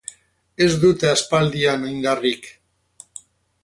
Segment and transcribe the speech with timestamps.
[0.65, 2.53] Ez dute aspaldian indarrik.